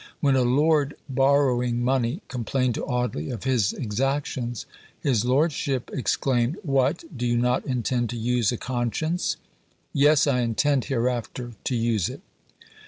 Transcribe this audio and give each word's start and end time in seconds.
When 0.19 0.35
a 0.35 0.41
lord 0.41 0.95
borrowing 1.07 1.83
money 1.83 2.23
complained 2.27 2.73
to 2.73 2.85
Audley 2.87 3.29
of 3.29 3.43
his 3.43 3.71
exactions, 3.71 4.65
his 4.99 5.25
lordship 5.25 5.91
exclaimed, 5.93 6.57
"What, 6.63 7.03
do 7.15 7.27
you 7.27 7.37
not 7.37 7.63
intend 7.67 8.09
to 8.09 8.17
use 8.17 8.51
a 8.51 8.57
conscience?" 8.57 9.37
"Yes, 9.93 10.25
I 10.25 10.39
intend 10.39 10.85
hereafter 10.85 11.51
to 11.65 11.75
use 11.75 12.09
it. 12.09 12.21